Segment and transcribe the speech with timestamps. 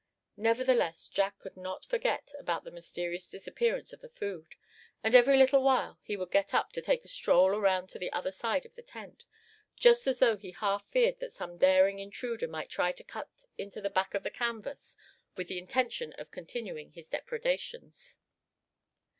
[0.37, 4.55] Nevertheless Jack could not forget about the mysterious disappearance of the food,
[5.03, 8.11] and every little while he would get up, to take a stroll around to the
[8.11, 9.25] other side of the tent;
[9.75, 13.79] just as though he half feared that some daring intruder might try to cut into
[13.79, 14.97] the back of the canvas,
[15.35, 18.17] with the intention of continuing his depredations.